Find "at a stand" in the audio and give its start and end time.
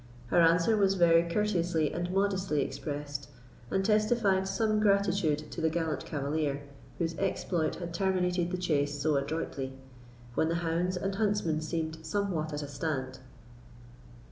12.51-13.19